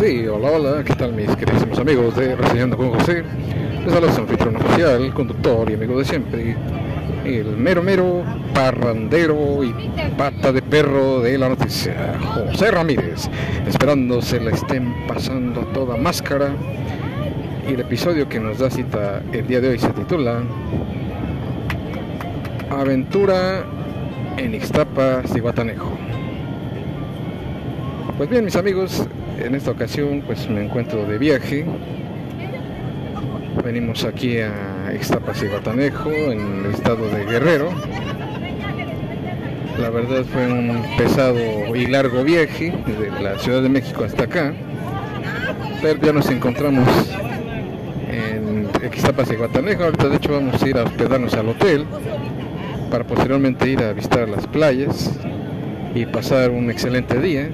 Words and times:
Sí, 0.00 0.26
hola, 0.26 0.52
hola, 0.52 0.82
¿qué 0.82 0.94
tal 0.94 1.12
mis 1.12 1.28
queridísimos 1.36 1.78
amigos 1.78 2.16
de 2.16 2.34
Reseñando 2.34 2.74
con 2.74 2.90
José? 2.90 3.22
Les 3.84 3.94
habla 3.94 4.10
su 4.10 4.22
anfitrión 4.22 4.56
oficial, 4.56 5.12
conductor 5.12 5.70
y 5.70 5.74
amigo 5.74 5.98
de 5.98 6.06
siempre, 6.06 6.56
el 7.26 7.54
mero 7.58 7.82
mero 7.82 8.24
parrandero 8.54 9.62
y 9.62 9.74
pata 10.16 10.52
de 10.52 10.62
perro 10.62 11.20
de 11.20 11.36
la 11.36 11.50
noticia, 11.50 12.18
José 12.18 12.70
Ramírez, 12.70 13.28
esperando 13.66 14.22
se 14.22 14.40
la 14.40 14.52
estén 14.52 15.06
pasando 15.06 15.60
toda 15.74 15.98
máscara. 15.98 16.54
Y 17.68 17.74
el 17.74 17.80
episodio 17.80 18.26
que 18.26 18.40
nos 18.40 18.58
da 18.58 18.70
cita 18.70 19.20
el 19.32 19.46
día 19.46 19.60
de 19.60 19.68
hoy 19.68 19.78
se 19.78 19.90
titula 19.90 20.40
Aventura 22.70 23.66
en 24.38 24.54
Ixtapa, 24.54 25.24
Ciguatanejo. 25.30 25.90
Pues 28.16 28.30
bien, 28.30 28.46
mis 28.46 28.56
amigos, 28.56 29.06
en 29.40 29.54
esta 29.54 29.70
ocasión 29.70 30.22
pues 30.26 30.48
me 30.48 30.64
encuentro 30.64 31.06
de 31.06 31.18
viaje. 31.18 31.64
Venimos 33.64 34.04
aquí 34.04 34.38
a 34.38 34.92
Ixtapas 34.94 35.42
y 35.42 35.48
Batanejo, 35.48 36.10
en 36.10 36.64
el 36.64 36.74
estado 36.74 37.08
de 37.08 37.24
Guerrero. 37.24 37.70
La 39.78 39.90
verdad 39.90 40.24
fue 40.24 40.46
un 40.46 40.82
pesado 40.96 41.74
y 41.74 41.86
largo 41.86 42.22
viaje 42.22 42.72
de 42.86 43.22
la 43.22 43.38
Ciudad 43.38 43.62
de 43.62 43.68
México 43.68 44.04
hasta 44.04 44.24
acá. 44.24 44.54
Pero 45.82 46.00
ya 46.00 46.12
nos 46.12 46.28
encontramos 46.30 46.88
en 48.10 48.68
Ixtapas 48.84 49.30
y 49.30 49.36
Guatanejo. 49.36 49.84
Ahorita 49.84 50.08
de 50.08 50.16
hecho 50.16 50.32
vamos 50.32 50.62
a 50.62 50.68
ir 50.68 50.76
a 50.76 50.84
hospedarnos 50.84 51.34
al 51.34 51.48
hotel 51.48 51.86
para 52.90 53.04
posteriormente 53.04 53.70
ir 53.70 53.80
a 53.82 53.92
visitar 53.92 54.28
las 54.28 54.46
playas 54.46 55.18
y 55.94 56.06
pasar 56.06 56.50
un 56.50 56.70
excelente 56.70 57.18
día. 57.20 57.50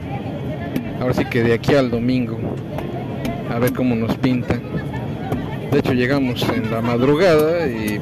Ahora 1.06 1.18
sí 1.18 1.24
que 1.26 1.44
de 1.44 1.54
aquí 1.54 1.72
al 1.72 1.88
domingo, 1.88 2.36
a 3.48 3.60
ver 3.60 3.72
cómo 3.72 3.94
nos 3.94 4.16
pinta. 4.16 4.58
De 5.70 5.78
hecho 5.78 5.92
llegamos 5.92 6.44
en 6.48 6.68
la 6.68 6.80
madrugada 6.80 7.68
y 7.68 8.00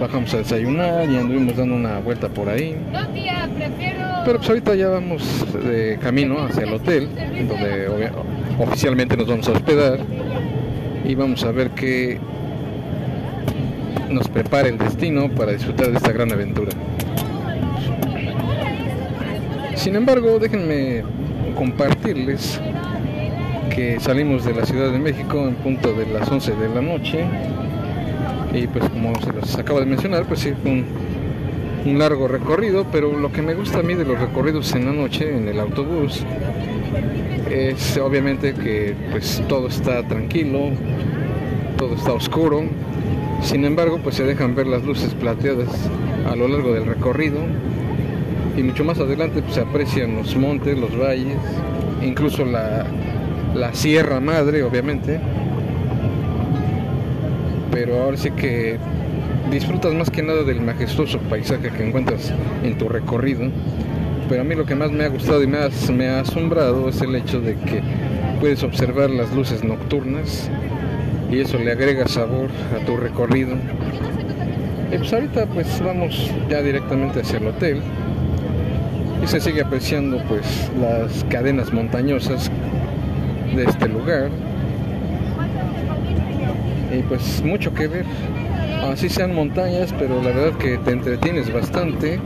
bajamos 0.00 0.32
a 0.32 0.38
desayunar 0.38 1.06
y 1.10 1.18
anduvimos 1.18 1.54
dando 1.54 1.74
una 1.74 1.98
vuelta 1.98 2.30
por 2.30 2.48
ahí. 2.48 2.76
Pero 4.24 4.38
pues 4.38 4.48
ahorita 4.48 4.74
ya 4.74 4.88
vamos 4.88 5.44
de 5.66 5.98
camino 6.00 6.38
hacia 6.46 6.62
el 6.62 6.72
hotel, 6.72 7.10
donde 7.46 8.10
oficialmente 8.58 9.18
nos 9.18 9.26
vamos 9.26 9.46
a 9.46 9.52
hospedar 9.52 9.98
y 11.04 11.14
vamos 11.14 11.44
a 11.44 11.52
ver 11.52 11.72
qué 11.72 12.18
nos 14.08 14.28
prepara 14.28 14.70
el 14.70 14.78
destino 14.78 15.28
para 15.28 15.52
disfrutar 15.52 15.90
de 15.90 15.98
esta 15.98 16.12
gran 16.12 16.32
aventura. 16.32 16.72
Sin 19.74 19.94
embargo, 19.94 20.38
déjenme 20.38 21.02
compartirles 21.54 22.60
que 23.74 23.98
salimos 24.00 24.44
de 24.44 24.54
la 24.54 24.64
Ciudad 24.64 24.92
de 24.92 24.98
México 24.98 25.48
en 25.48 25.54
punto 25.56 25.92
de 25.92 26.06
las 26.06 26.30
11 26.30 26.54
de 26.54 26.68
la 26.68 26.80
noche. 26.80 27.24
Y 28.52 28.66
pues 28.68 28.88
como 28.90 29.12
se 29.20 29.32
los 29.32 29.56
acabo 29.56 29.80
de 29.80 29.86
mencionar, 29.86 30.24
pues 30.26 30.40
sí 30.40 30.52
fue 30.62 30.70
un, 30.70 30.84
un 31.84 31.98
largo 31.98 32.28
recorrido, 32.28 32.86
pero 32.92 33.18
lo 33.18 33.32
que 33.32 33.42
me 33.42 33.54
gusta 33.54 33.80
a 33.80 33.82
mí 33.82 33.94
de 33.94 34.04
los 34.04 34.18
recorridos 34.18 34.72
en 34.74 34.86
la 34.86 34.92
noche 34.92 35.36
en 35.36 35.48
el 35.48 35.58
autobús 35.58 36.24
es 37.50 37.96
obviamente 37.98 38.54
que 38.54 38.94
pues 39.10 39.42
todo 39.48 39.68
está 39.68 40.06
tranquilo, 40.06 40.70
todo 41.76 41.94
está 41.94 42.12
oscuro, 42.12 42.62
sin 43.42 43.64
embargo 43.64 44.00
pues 44.02 44.16
se 44.16 44.24
dejan 44.24 44.54
ver 44.54 44.66
las 44.66 44.84
luces 44.84 45.14
plateadas 45.14 45.68
a 46.30 46.36
lo 46.36 46.48
largo 46.48 46.72
del 46.72 46.86
recorrido 46.86 47.38
y 48.56 48.62
mucho 48.62 48.84
más 48.84 48.98
adelante 48.98 49.42
pues, 49.42 49.54
se 49.54 49.60
aprecian 49.60 50.14
los 50.16 50.36
montes, 50.36 50.78
los 50.78 50.96
valles, 50.98 51.36
incluso 52.02 52.44
la, 52.44 52.86
la 53.54 53.74
Sierra 53.74 54.20
Madre, 54.20 54.62
obviamente. 54.62 55.20
Pero 57.70 58.02
ahora 58.02 58.16
sí 58.16 58.30
que 58.30 58.78
disfrutas 59.50 59.92
más 59.94 60.10
que 60.10 60.22
nada 60.22 60.42
del 60.44 60.60
majestuoso 60.60 61.18
paisaje 61.18 61.70
que 61.70 61.86
encuentras 61.86 62.32
en 62.62 62.78
tu 62.78 62.88
recorrido. 62.88 63.50
Pero 64.28 64.42
a 64.42 64.44
mí 64.44 64.54
lo 64.54 64.64
que 64.64 64.74
más 64.74 64.90
me 64.90 65.04
ha 65.04 65.08
gustado 65.08 65.42
y 65.42 65.46
ha, 65.46 65.92
me 65.92 66.08
ha 66.08 66.20
asombrado 66.20 66.88
es 66.88 67.00
el 67.02 67.14
hecho 67.14 67.40
de 67.40 67.56
que 67.56 67.82
puedes 68.40 68.62
observar 68.62 69.10
las 69.10 69.34
luces 69.34 69.64
nocturnas 69.64 70.50
y 71.30 71.40
eso 71.40 71.58
le 71.58 71.72
agrega 71.72 72.06
sabor 72.06 72.48
a 72.74 72.84
tu 72.86 72.96
recorrido. 72.96 73.56
Y 74.92 74.98
pues 74.98 75.12
ahorita 75.12 75.46
pues 75.46 75.82
vamos 75.84 76.30
ya 76.48 76.62
directamente 76.62 77.20
hacia 77.20 77.38
el 77.38 77.48
hotel 77.48 77.82
y 79.24 79.26
se 79.26 79.40
sigue 79.40 79.62
apreciando 79.62 80.18
pues 80.28 80.70
las 80.78 81.24
cadenas 81.30 81.72
montañosas 81.72 82.50
de 83.56 83.64
este 83.64 83.88
lugar. 83.88 84.28
Y 86.92 87.02
pues 87.02 87.42
mucho 87.42 87.72
que 87.72 87.88
ver. 87.88 88.04
Así 88.82 89.08
sean 89.08 89.34
montañas 89.34 89.94
pero 89.98 90.20
la 90.22 90.28
verdad 90.28 90.58
que 90.58 90.76
te 90.78 90.90
entretienes 90.90 91.50
bastante. 91.52 92.20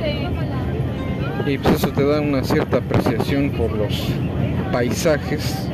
Y 1.47 1.59
pues 1.59 1.77
eso 1.77 1.89
te 1.89 2.05
da 2.05 2.21
una 2.21 2.43
cierta 2.43 2.79
apreciación 2.79 3.51
por 3.51 3.71
los 3.73 4.09
paisajes 4.73 5.69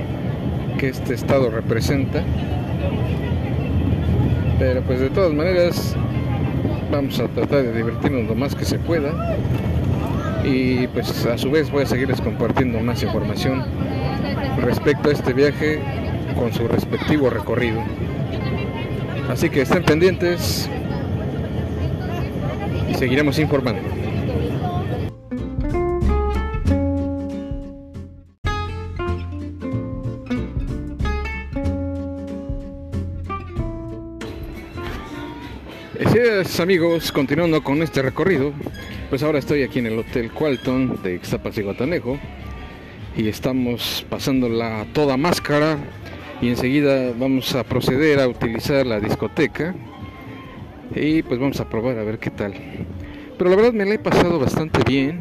que 0.79 0.91
este 0.91 1.15
estado 1.15 1.51
representa. 1.51 2.23
Pero 4.59 4.83
pues 4.83 5.01
de 5.01 5.09
todas 5.09 5.33
maneras 5.33 5.97
vamos 6.93 7.19
a 7.19 7.29
tratar 7.29 7.63
de 7.63 7.73
divertirnos 7.73 8.29
lo 8.29 8.35
más 8.35 8.55
que 8.55 8.67
se 8.67 8.79
pueda 8.79 9.11
y 10.45 10.87
pues 10.89 11.25
a 11.27 11.39
su 11.39 11.51
vez 11.51 11.71
voy 11.71 11.85
a 11.85 11.87
seguirles 11.87 12.21
compartiendo 12.21 12.79
más 12.81 13.03
información 13.03 13.65
respecto 14.59 15.09
a 15.09 15.13
este 15.13 15.33
viaje 15.33 15.81
con 16.39 16.53
su 16.53 16.69
respectivo 16.69 17.31
recorrido. 17.31 17.83
Así 19.31 19.49
que 19.49 19.63
estén 19.63 19.83
pendientes 19.85 20.69
y 22.91 22.95
seguiremos 22.95 23.39
informando. 23.39 23.81
Así 36.05 36.19
es 36.19 36.61
amigos, 36.61 37.11
continuando 37.11 37.65
con 37.65 37.83
este 37.83 38.03
recorrido, 38.03 38.53
pues 39.15 39.23
ahora 39.23 39.39
estoy 39.39 39.63
aquí 39.63 39.79
en 39.79 39.87
el 39.87 39.97
Hotel 39.97 40.33
Qualton 40.33 41.01
de 41.05 41.15
Ixtapas 41.15 41.57
y 41.57 41.63
Guatanejo 41.63 42.19
y 43.17 43.29
estamos 43.29 44.05
pasándola 44.11 44.89
toda 44.93 45.17
máscara 45.17 45.79
y 46.43 46.49
enseguida 46.49 47.13
vamos 47.17 47.55
a 47.55 47.63
proceder 47.63 48.19
a 48.19 48.27
utilizar 48.27 48.85
la 48.85 48.99
discoteca 48.99 49.73
y 50.97 51.23
pues 51.23 51.39
vamos 51.39 51.61
a 51.61 51.69
probar 51.69 51.97
a 51.97 52.03
ver 52.03 52.19
qué 52.19 52.31
tal. 52.31 52.55
Pero 53.39 53.51
la 53.51 53.55
verdad 53.55 53.73
me 53.73 53.85
la 53.85 53.95
he 53.95 53.99
pasado 54.01 54.41
bastante 54.41 54.81
bien, 54.85 55.21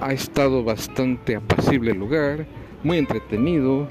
ha 0.00 0.12
estado 0.12 0.64
bastante 0.64 1.36
apacible 1.36 1.92
el 1.92 1.98
lugar, 1.98 2.44
muy 2.82 2.98
entretenido, 2.98 3.86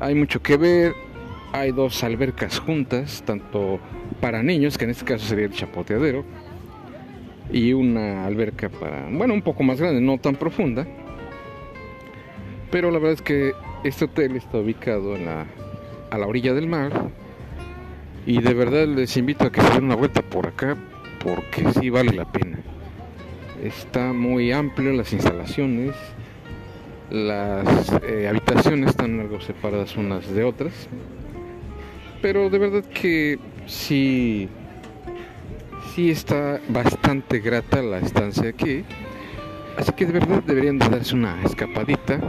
hay 0.00 0.14
mucho 0.14 0.40
que 0.40 0.56
ver, 0.56 0.94
hay 1.52 1.70
dos 1.70 2.02
albercas 2.02 2.60
juntas, 2.60 3.22
tanto 3.26 3.78
para 4.22 4.42
niños, 4.42 4.78
que 4.78 4.84
en 4.84 4.90
este 4.92 5.04
caso 5.04 5.26
sería 5.26 5.44
el 5.44 5.52
chapoteadero, 5.52 6.24
y 7.52 7.72
una 7.72 8.26
alberca 8.26 8.68
para, 8.68 9.08
bueno, 9.10 9.34
un 9.34 9.42
poco 9.42 9.62
más 9.62 9.80
grande, 9.80 10.00
no 10.00 10.18
tan 10.18 10.36
profunda. 10.36 10.86
Pero 12.70 12.90
la 12.90 12.98
verdad 12.98 13.12
es 13.12 13.22
que 13.22 13.52
este 13.84 14.06
hotel 14.06 14.36
está 14.36 14.58
ubicado 14.58 15.14
a 15.14 16.18
la 16.18 16.26
orilla 16.26 16.52
del 16.54 16.66
mar 16.66 17.10
y 18.26 18.40
de 18.40 18.54
verdad 18.54 18.86
les 18.88 19.16
invito 19.16 19.44
a 19.44 19.52
que 19.52 19.60
se 19.60 19.72
den 19.74 19.84
una 19.84 19.94
vuelta 19.94 20.20
por 20.20 20.48
acá 20.48 20.76
porque 21.22 21.72
sí 21.72 21.90
vale 21.90 22.12
la 22.12 22.24
pena. 22.24 22.58
Está 23.62 24.12
muy 24.12 24.52
amplio 24.52 24.92
las 24.92 25.12
instalaciones, 25.12 25.94
las 27.10 27.92
eh, 28.02 28.28
habitaciones 28.28 28.90
están 28.90 29.20
algo 29.20 29.40
separadas 29.40 29.96
unas 29.96 30.28
de 30.28 30.44
otras, 30.44 30.88
pero 32.20 32.50
de 32.50 32.58
verdad 32.58 32.84
que 32.84 33.38
sí 33.66 34.48
sí 35.94 36.10
está 36.10 36.60
bastante 36.68 36.95
grata 37.42 37.82
la 37.82 37.98
estancia 37.98 38.48
aquí. 38.48 38.84
Así 39.76 39.92
que 39.92 40.06
de 40.06 40.12
verdad 40.12 40.42
deberían 40.42 40.78
de 40.78 40.88
darse 40.88 41.14
una 41.14 41.40
escapadita. 41.44 42.20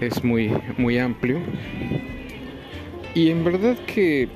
Es 0.00 0.22
muy, 0.22 0.52
muy 0.76 0.98
amplio. 0.98 1.40
Y 3.14 3.30
en 3.30 3.44
verdad 3.44 3.76
que, 3.86 4.28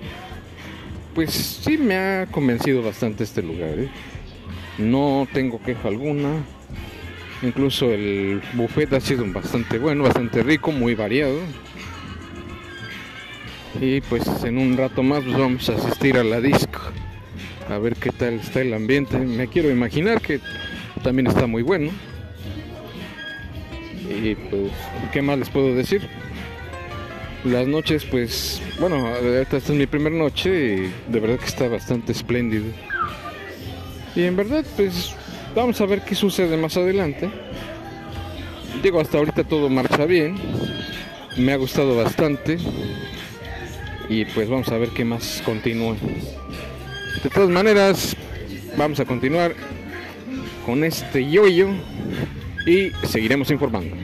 pues 1.15 1.31
sí 1.31 1.77
me 1.77 1.97
ha 1.97 2.27
convencido 2.31 2.83
bastante 2.83 3.25
este 3.25 3.43
lugar. 3.43 3.79
¿eh? 3.79 3.89
No 4.79 5.27
tengo 5.33 5.61
queja 5.61 5.89
alguna. 5.89 6.43
Incluso 7.43 7.91
el 7.91 8.41
buffet 8.55 8.93
ha 8.95 9.01
sido 9.01 9.31
bastante 9.31 9.79
bueno, 9.79 10.05
bastante 10.05 10.43
rico, 10.43 10.73
muy 10.73 10.95
variado. 10.95 11.41
Y 13.81 14.01
pues 14.03 14.27
en 14.45 14.57
un 14.57 14.77
rato 14.77 15.03
más 15.03 15.27
vamos 15.27 15.69
a 15.69 15.75
asistir 15.75 16.17
a 16.17 16.25
la 16.25 16.41
disco 16.41 16.81
a 17.69 17.79
ver 17.79 17.97
qué 17.97 18.11
tal 18.11 18.35
está 18.35 18.61
el 18.61 18.75
ambiente. 18.75 19.19
Me 19.19 19.49
quiero 19.49 19.71
imaginar 19.71 20.21
que 20.21 20.41
también 21.03 21.27
está 21.27 21.47
muy 21.47 21.63
bueno. 21.63 21.91
Y 24.09 24.35
pues, 24.35 24.71
¿qué 25.13 25.23
más 25.23 25.39
les 25.39 25.49
puedo 25.49 25.75
decir? 25.75 26.09
Las 27.45 27.67
noches, 27.67 28.05
pues, 28.05 28.61
bueno, 28.81 29.09
esta 29.17 29.59
es 29.59 29.69
mi 29.71 29.87
primera 29.87 30.17
noche 30.17 30.51
y 30.51 31.13
de 31.13 31.21
verdad 31.21 31.39
que 31.39 31.47
está 31.47 31.69
bastante 31.69 32.13
espléndido. 32.13 32.65
Y 34.17 34.23
en 34.23 34.37
verdad, 34.37 34.65
pues, 34.77 35.15
vamos 35.55 35.81
a 35.81 35.87
ver 35.87 36.03
qué 36.03 36.15
sucede 36.15 36.57
más 36.57 36.77
adelante. 36.77 37.29
Digo, 38.83 39.01
hasta 39.01 39.19
ahorita 39.19 39.45
todo 39.45 39.69
marcha 39.69 40.05
bien. 40.05 40.37
Me 41.37 41.53
ha 41.53 41.57
gustado 41.57 41.97
bastante. 41.97 42.59
Y 44.09 44.25
pues 44.27 44.49
vamos 44.49 44.69
a 44.69 44.79
ver 44.79 44.91
qué 44.91 45.05
más 45.05 45.43
continúa. 45.45 45.97
De 47.25 47.31
todas 47.31 47.49
maneras, 47.49 48.15
vamos 48.77 49.01
a 49.01 49.07
continuar 49.07 49.55
con 50.67 50.85
este 50.85 51.27
yoyo 51.27 51.69
y 52.67 52.93
seguiremos 53.07 53.51
informando. 53.51 53.97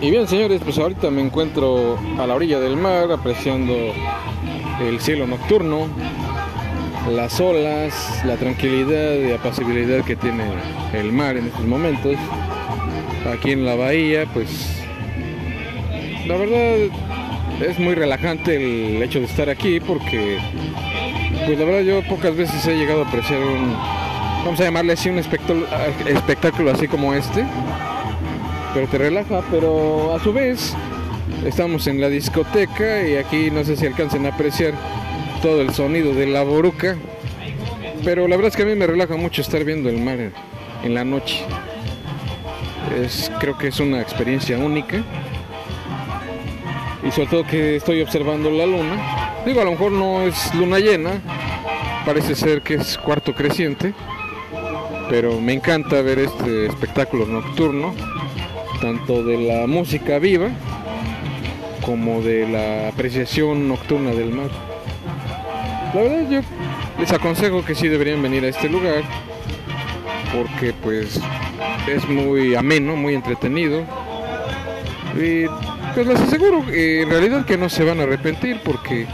Y 0.00 0.10
bien 0.10 0.26
señores, 0.26 0.60
pues 0.64 0.78
ahorita 0.78 1.12
me 1.12 1.22
encuentro 1.22 1.96
a 2.18 2.26
la 2.26 2.34
orilla 2.34 2.58
del 2.58 2.76
mar 2.76 3.12
apreciando 3.12 3.72
el 4.80 4.98
cielo 4.98 5.28
nocturno, 5.28 5.86
las 7.10 7.40
olas, 7.40 8.22
la 8.24 8.36
tranquilidad 8.36 9.14
y 9.14 9.32
apacibilidad 9.32 10.04
que 10.04 10.16
tiene 10.16 10.44
el 10.92 11.12
mar 11.12 11.36
en 11.36 11.46
estos 11.46 11.64
momentos. 11.64 12.16
Aquí 13.32 13.52
en 13.52 13.64
la 13.64 13.74
bahía, 13.74 14.26
pues 14.32 14.82
la 16.26 16.36
verdad 16.36 16.90
es 17.60 17.78
muy 17.78 17.94
relajante 17.94 18.56
el 18.56 19.02
hecho 19.02 19.20
de 19.20 19.26
estar 19.26 19.48
aquí 19.48 19.80
porque 19.80 20.38
pues 21.46 21.58
la 21.58 21.64
verdad 21.64 21.80
yo 21.80 22.02
pocas 22.08 22.36
veces 22.36 22.66
he 22.66 22.76
llegado 22.76 23.04
a 23.04 23.08
apreciar 23.08 23.40
un, 23.40 23.72
vamos 24.44 24.60
a 24.60 24.64
llamarle 24.64 24.92
así 24.94 25.08
un 25.10 25.18
espectáculo, 25.18 26.70
así 26.70 26.88
como 26.88 27.14
este 27.14 27.44
pero 28.74 28.86
te 28.86 28.98
relaja, 28.98 29.42
pero 29.50 30.14
a 30.14 30.20
su 30.20 30.32
vez 30.32 30.74
estamos 31.44 31.86
en 31.86 32.00
la 32.00 32.08
discoteca 32.08 33.06
y 33.06 33.16
aquí 33.16 33.50
no 33.50 33.64
sé 33.64 33.76
si 33.76 33.86
alcancen 33.86 34.24
a 34.26 34.30
apreciar 34.30 34.72
todo 35.42 35.60
el 35.60 35.74
sonido 35.74 36.14
de 36.14 36.28
la 36.28 36.44
boruca, 36.44 36.96
pero 38.04 38.28
la 38.28 38.36
verdad 38.36 38.50
es 38.50 38.56
que 38.56 38.62
a 38.62 38.66
mí 38.66 38.76
me 38.76 38.86
relaja 38.86 39.16
mucho 39.16 39.42
estar 39.42 39.64
viendo 39.64 39.88
el 39.88 39.98
mar 39.98 40.18
en, 40.84 40.94
la 40.94 41.04
noche. 41.04 41.44
Es, 42.96 43.30
creo 43.40 43.58
que 43.58 43.68
es 43.68 43.80
una 43.80 44.00
experiencia 44.00 44.56
única 44.56 45.02
y 47.04 47.10
sobre 47.10 47.28
todo 47.28 47.44
que 47.44 47.76
estoy 47.76 48.02
observando 48.02 48.50
la 48.50 48.66
luna. 48.66 49.42
Digo, 49.44 49.60
a 49.60 49.64
lo 49.64 49.72
mejor 49.72 49.90
no 49.90 50.22
es 50.22 50.54
luna 50.54 50.78
llena, 50.78 51.20
parece 52.06 52.36
ser 52.36 52.62
que 52.62 52.74
es 52.74 52.96
cuarto 52.96 53.34
creciente, 53.34 53.94
pero 55.10 55.40
me 55.40 55.54
encanta 55.54 56.02
ver 56.02 56.20
este 56.20 56.66
espectáculo 56.66 57.26
nocturno 57.26 57.92
tanto 58.80 59.24
de 59.24 59.38
la 59.38 59.66
música 59.66 60.20
viva 60.20 60.50
como 61.84 62.22
de 62.22 62.46
la 62.48 62.88
apreciación 62.88 63.66
nocturna 63.66 64.12
del 64.12 64.30
mar. 64.30 64.71
La 65.94 66.00
verdad 66.00 66.30
yo 66.30 66.40
les 66.98 67.12
aconsejo 67.12 67.64
que 67.64 67.74
sí 67.74 67.88
deberían 67.88 68.22
venir 68.22 68.44
a 68.44 68.48
este 68.48 68.68
lugar 68.68 69.02
porque 70.32 70.72
pues 70.72 71.20
es 71.86 72.08
muy 72.08 72.54
ameno, 72.54 72.96
muy 72.96 73.14
entretenido 73.14 73.84
y 75.14 75.46
pues 75.94 76.06
les 76.06 76.20
aseguro 76.20 76.64
en 76.68 77.10
realidad 77.10 77.44
que 77.44 77.58
no 77.58 77.68
se 77.68 77.84
van 77.84 78.00
a 78.00 78.04
arrepentir 78.04 78.60
porque 78.64 79.06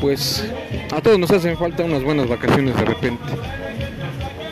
pues 0.00 0.48
a 0.94 1.00
todos 1.00 1.18
nos 1.18 1.30
hacen 1.32 1.56
falta 1.56 1.82
unas 1.82 2.04
buenas 2.04 2.28
vacaciones 2.28 2.76
de 2.76 2.84
repente 2.84 3.24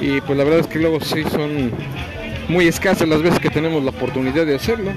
y 0.00 0.20
pues 0.20 0.37
la 0.37 0.44
verdad 0.44 0.60
es 0.60 0.67
que 0.67 0.78
luego 0.78 1.00
sí 1.00 1.22
son 1.31 1.70
muy 2.49 2.67
escasas 2.69 3.08
las 3.08 3.22
veces 3.22 3.38
que 3.40 3.50
tenemos 3.50 3.82
la 3.82 3.90
oportunidad 3.90 4.46
de 4.46 4.56
hacerlo. 4.56 4.90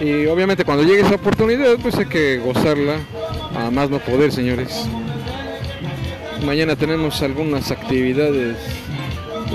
Y 0.00 0.26
obviamente 0.26 0.64
cuando 0.64 0.84
llegue 0.84 1.00
esa 1.00 1.14
oportunidad, 1.14 1.76
pues 1.80 1.96
hay 1.96 2.06
que 2.06 2.38
gozarla 2.38 2.96
a 3.56 3.70
más 3.70 3.88
no 3.88 3.98
poder, 3.98 4.32
señores. 4.32 4.86
Mañana 6.44 6.74
tenemos 6.74 7.22
algunas 7.22 7.70
actividades 7.70 8.56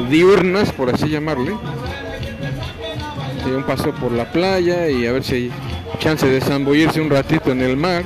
diurnas, 0.09 0.71
por 0.71 0.89
así 0.89 1.09
llamarle. 1.09 1.51
Un 3.45 3.63
paso 3.63 3.93
por 3.93 4.11
la 4.11 4.31
playa 4.31 4.89
y 4.89 5.05
a 5.05 5.11
ver 5.11 5.23
si 5.23 5.35
hay 5.35 5.51
chance 5.99 6.25
de 6.27 6.39
zambullirse 6.41 7.01
un 7.01 7.09
ratito 7.09 7.51
en 7.51 7.61
el 7.61 7.77
mar. 7.77 8.03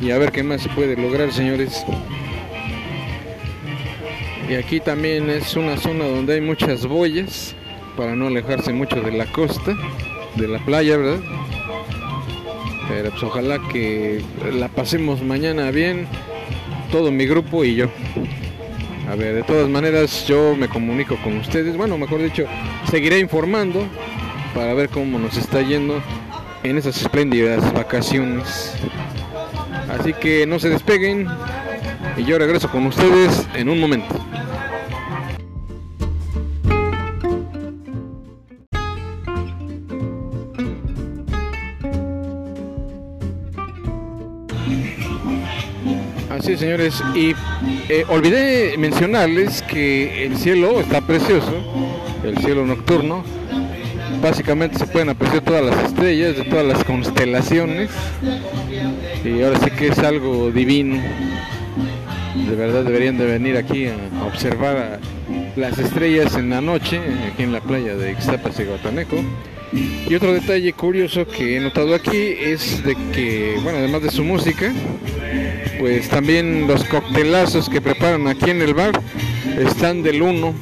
Y 0.00 0.10
a 0.10 0.18
ver 0.18 0.32
qué 0.32 0.42
más 0.42 0.62
se 0.62 0.68
puede 0.70 0.96
lograr, 0.96 1.32
señores. 1.32 1.84
Y 4.48 4.54
aquí 4.54 4.80
también 4.80 5.28
es 5.28 5.56
una 5.56 5.76
zona 5.76 6.04
donde 6.04 6.34
hay 6.34 6.40
muchas 6.40 6.86
boyas 6.86 7.54
para 7.96 8.14
no 8.14 8.28
alejarse 8.28 8.72
mucho 8.72 9.00
de 9.00 9.12
la 9.12 9.26
costa, 9.26 9.74
de 10.36 10.48
la 10.48 10.58
playa, 10.64 10.96
¿verdad? 10.96 11.20
Pero 12.88 13.10
pues 13.10 13.22
ojalá 13.22 13.58
que 13.72 14.22
la 14.52 14.68
pasemos 14.68 15.22
mañana 15.22 15.70
bien, 15.70 16.06
todo 16.90 17.10
mi 17.10 17.26
grupo 17.26 17.64
y 17.64 17.74
yo. 17.74 17.86
A 19.08 19.14
ver, 19.14 19.34
de 19.34 19.42
todas 19.42 19.68
maneras 19.68 20.26
yo 20.26 20.56
me 20.56 20.68
comunico 20.68 21.16
con 21.22 21.36
ustedes, 21.38 21.76
bueno, 21.76 21.96
mejor 21.96 22.22
dicho, 22.22 22.44
seguiré 22.90 23.20
informando 23.20 23.84
para 24.54 24.74
ver 24.74 24.88
cómo 24.88 25.18
nos 25.18 25.36
está 25.36 25.62
yendo 25.62 26.02
en 26.64 26.76
esas 26.76 27.00
espléndidas 27.00 27.72
vacaciones. 27.72 28.74
Así 29.88 30.12
que 30.12 30.46
no 30.46 30.58
se 30.58 30.70
despeguen 30.70 31.28
y 32.16 32.24
yo 32.24 32.38
regreso 32.38 32.68
con 32.68 32.86
ustedes 32.86 33.46
en 33.54 33.68
un 33.68 33.78
momento. 33.78 34.25
Así 46.46 46.56
señores, 46.58 47.02
y 47.16 47.34
eh, 47.88 48.04
olvidé 48.08 48.76
mencionarles 48.78 49.62
que 49.62 50.26
el 50.26 50.36
cielo 50.36 50.78
está 50.78 51.00
precioso, 51.00 51.52
el 52.22 52.38
cielo 52.38 52.64
nocturno. 52.64 53.24
Básicamente 54.22 54.78
se 54.78 54.86
pueden 54.86 55.08
apreciar 55.08 55.42
todas 55.42 55.64
las 55.64 55.86
estrellas 55.86 56.36
de 56.36 56.44
todas 56.44 56.64
las 56.64 56.84
constelaciones. 56.84 57.90
Y 59.24 59.42
ahora 59.42 59.58
sí 59.58 59.72
que 59.72 59.88
es 59.88 59.98
algo 59.98 60.52
divino. 60.52 61.02
De 62.48 62.54
verdad 62.54 62.84
deberían 62.84 63.18
de 63.18 63.24
venir 63.24 63.56
aquí 63.56 63.88
a 63.88 64.24
observar 64.24 65.00
las 65.56 65.76
estrellas 65.78 66.36
en 66.36 66.50
la 66.50 66.60
noche, 66.60 67.00
aquí 67.32 67.42
en 67.42 67.50
la 67.50 67.60
playa 67.60 67.96
de 67.96 68.12
Ixtapas 68.12 68.60
y 68.60 68.66
Guataneco. 68.66 69.16
Y 70.08 70.14
otro 70.14 70.32
detalle 70.32 70.72
curioso 70.74 71.26
que 71.26 71.56
he 71.56 71.60
notado 71.60 71.92
aquí 71.92 72.16
es 72.16 72.84
de 72.84 72.94
que, 73.12 73.58
bueno, 73.64 73.78
además 73.78 74.04
de 74.04 74.12
su 74.12 74.22
música, 74.22 74.72
pues 75.78 76.08
también 76.08 76.66
los 76.66 76.84
coctelazos 76.84 77.68
que 77.68 77.80
preparan 77.80 78.26
aquí 78.28 78.50
en 78.50 78.62
el 78.62 78.74
bar 78.74 79.00
están 79.58 80.02
del 80.02 80.22
uno. 80.22 80.54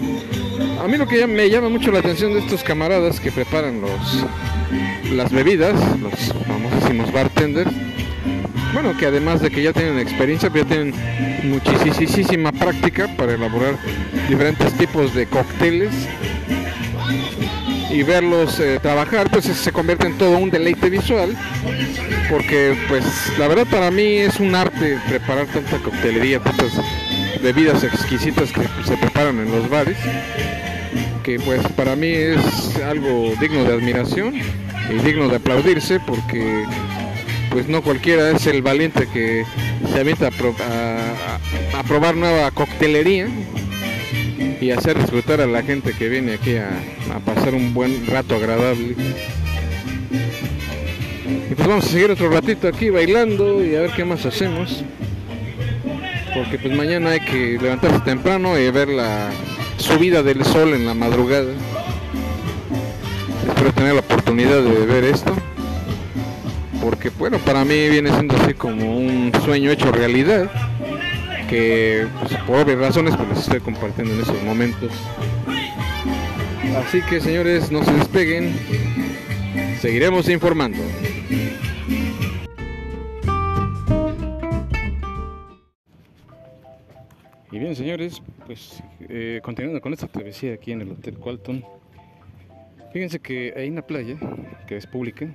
A 0.83 0.89
mí 0.89 0.97
lo 0.97 1.07
que 1.07 1.27
me 1.27 1.49
llama 1.49 1.69
mucho 1.69 1.91
la 1.91 2.01
atención 2.01 2.33
de 2.35 2.41
estos 2.41 2.63
camaradas 2.63 3.21
que 3.21 3.33
preparan 3.33 3.81
los 3.81 4.25
las 5.13 5.31
bebidas, 5.31 5.75
los 6.01 6.35
famosísimos 6.47 7.13
bartenders, 7.13 7.71
bueno, 8.73 8.97
que 8.99 9.07
además 9.07 9.41
de 9.41 9.51
que 9.51 9.63
ya 9.63 9.73
tienen 9.73 9.99
experiencia, 9.99 10.51
pues 10.51 10.65
ya 10.65 10.69
tienen 10.69 10.95
muchísima 11.45 12.51
práctica 12.51 13.09
para 13.17 13.35
elaborar 13.35 13.77
diferentes 14.29 14.73
tipos 14.75 15.15
de 15.15 15.27
cócteles 15.27 15.91
y 17.95 18.03
verlos 18.03 18.59
eh, 18.59 18.81
trabajar, 18.83 19.31
pues 19.31 19.45
se 19.45 19.73
convierte 19.73 20.09
en 20.09 20.19
todo 20.19 20.37
un 20.37 20.51
deleite 20.51 20.91
visual, 20.91 21.37
porque 22.29 22.77
pues 22.89 23.05
la 23.39 23.47
verdad 23.47 23.67
para 23.71 23.93
mí 23.93 24.17
es 24.17 24.41
un 24.41 24.53
arte 24.53 24.99
preparar 25.09 25.47
tanta 25.47 25.79
coctelería, 25.79 26.41
tantas 26.41 26.73
bebidas 27.41 27.85
exquisitas 27.85 28.51
que 28.51 28.63
se 28.85 28.97
preparan 28.97 29.39
en 29.39 29.53
los 29.53 29.71
bares, 29.71 29.97
que 31.23 31.39
pues 31.39 31.61
para 31.77 31.95
mí 31.95 32.09
es 32.09 32.77
algo 32.85 33.33
digno 33.41 33.63
de 33.63 33.75
admiración 33.75 34.35
y 34.35 34.95
digno 35.05 35.29
de 35.29 35.37
aplaudirse, 35.37 36.01
porque 36.01 36.65
pues 37.51 37.69
no 37.69 37.81
cualquiera 37.81 38.31
es 38.31 38.45
el 38.49 38.63
valiente 38.63 39.07
que 39.07 39.45
se 39.93 40.01
avienta 40.01 40.31
a, 40.31 41.79
a 41.79 41.83
probar 41.85 42.17
nueva 42.17 42.51
coctelería 42.51 43.29
y 44.61 44.71
hacer 44.71 44.99
disfrutar 44.99 45.41
a 45.41 45.47
la 45.47 45.63
gente 45.63 45.93
que 45.93 46.09
viene 46.09 46.35
aquí 46.35 46.57
a, 46.57 46.71
pasar 47.21 47.55
un 47.55 47.75
buen 47.75 48.07
rato 48.07 48.37
agradable. 48.37 48.95
Y 51.51 51.55
pues 51.55 51.69
vamos 51.69 51.85
a 51.85 51.89
seguir 51.89 52.11
otro 52.11 52.31
ratito 52.31 52.69
aquí 52.69 52.91
bailando 52.91 53.65
y 53.65 53.75
a 53.77 53.83
ver 53.83 53.91
qué 53.91 54.05
más 54.05 54.25
hacemos. 54.27 54.85
Porque 56.35 56.59
pues 56.59 56.75
mañana 56.75 57.11
hay 57.11 57.21
que 57.21 57.59
levantarse 57.61 58.01
temprano 58.01 58.59
y 58.59 58.71
ver 58.71 58.89
la 58.89 59.31
subida 59.77 60.23
del 60.23 60.45
sol 60.45 60.75
en 60.75 60.87
la 60.87 60.95
madrugada. 60.95 61.53
Espero 63.49 63.73
tener 63.73 63.95
la 63.95 64.01
oportunidad 64.01 64.63
de 64.63 64.87
ver 64.87 65.05
esto. 65.05 65.35
Porque 66.83 67.11
bueno, 67.11 67.39
para 67.39 67.65
mí 67.65 67.89
viene 67.89 68.11
siendo 68.11 68.37
así 68.37 68.55
como 68.55 68.97
un 68.97 69.33
sueño 69.45 69.71
hecho 69.71 69.91
realidad 69.93 70.51
que 71.49 72.07
pues, 72.21 72.41
por 72.43 72.61
obvias 72.61 72.79
razones 72.79 73.17
pues 73.17 73.29
les 73.29 73.39
estoy 73.39 73.61
compartiendo 73.61 74.15
en 74.15 74.21
estos 74.21 74.43
momentos. 74.43 74.91
Así 76.77 77.01
que 77.03 77.21
señores, 77.21 77.71
no 77.71 77.85
se 77.85 77.93
despeguen, 77.93 78.53
seguiremos 79.81 80.29
informando. 80.29 80.79
Y 87.53 87.59
bien 87.59 87.77
señores, 87.77 88.21
pues 88.47 88.83
eh, 89.09 89.41
continuando 89.45 89.81
con 89.81 89.93
esta 89.93 90.09
travesía 90.09 90.55
aquí 90.55 90.73
en 90.73 90.81
el 90.81 90.91
Hotel 90.91 91.17
Qualton, 91.17 91.65
fíjense 92.93 93.21
que 93.21 93.55
hay 93.57 93.69
una 93.69 93.83
playa 93.83 94.17
que 94.67 94.77
es 94.77 94.87
pública, 94.89 95.33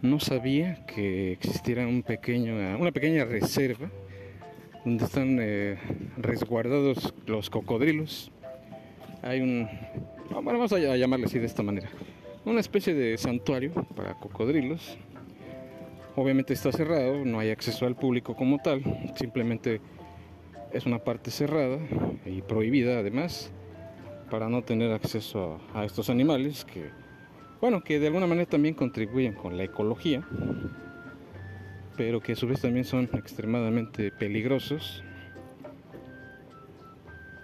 no 0.00 0.20
sabía 0.20 0.86
que 0.86 1.32
existiera 1.32 1.86
un 1.88 2.04
pequeño, 2.04 2.54
una 2.78 2.92
pequeña 2.92 3.24
reserva 3.24 3.90
donde 4.84 5.04
están 5.04 5.38
eh, 5.40 5.78
resguardados 6.16 7.12
los 7.26 7.50
cocodrilos. 7.50 8.30
Hay 9.22 9.40
un, 9.40 9.68
bueno, 10.30 10.58
vamos 10.58 10.72
a 10.72 10.78
llamarle 10.96 11.26
así 11.26 11.38
de 11.38 11.46
esta 11.46 11.62
manera, 11.62 11.88
una 12.44 12.60
especie 12.60 12.94
de 12.94 13.16
santuario 13.18 13.72
para 13.94 14.14
cocodrilos. 14.14 14.96
Obviamente 16.16 16.52
está 16.52 16.72
cerrado, 16.72 17.24
no 17.24 17.38
hay 17.38 17.50
acceso 17.50 17.86
al 17.86 17.96
público 17.96 18.34
como 18.34 18.58
tal, 18.58 18.82
simplemente 19.16 19.80
es 20.72 20.86
una 20.86 20.98
parte 20.98 21.30
cerrada 21.30 21.78
y 22.26 22.42
prohibida 22.42 22.98
además 22.98 23.52
para 24.30 24.48
no 24.48 24.62
tener 24.62 24.92
acceso 24.92 25.60
a, 25.74 25.84
estos 25.84 26.10
animales 26.10 26.64
que, 26.64 26.90
bueno, 27.60 27.82
que 27.82 27.98
de 27.98 28.06
alguna 28.08 28.26
manera 28.26 28.48
también 28.48 28.74
contribuyen 28.74 29.34
con 29.34 29.56
la 29.56 29.64
ecología 29.64 30.24
pero 32.00 32.22
que 32.22 32.32
a 32.32 32.34
su 32.34 32.46
vez 32.46 32.62
también 32.62 32.86
son 32.86 33.10
extremadamente 33.12 34.10
peligrosos. 34.10 35.04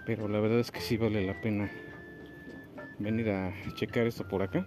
Pero 0.03 0.27
la 0.27 0.39
verdad 0.39 0.59
es 0.61 0.71
que 0.71 0.79
sí 0.79 0.97
vale 0.97 1.23
la 1.27 1.39
pena 1.41 1.69
venir 2.99 3.29
a 3.29 3.53
checar 3.75 4.07
esto 4.07 4.27
por 4.27 4.41
acá. 4.41 4.65